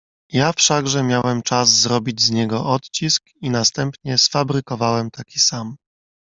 "Ja 0.29 0.53
wszakże 0.53 1.03
miałem 1.03 1.41
czas 1.41 1.69
zrobić 1.69 2.21
z 2.21 2.31
niego 2.31 2.65
odcisk 2.65 3.23
i 3.41 3.49
następnie 3.49 4.17
sfabrykowałem 4.17 5.11
taki 5.11 5.39
sam." 5.39 5.75